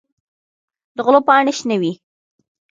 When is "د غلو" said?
0.95-1.19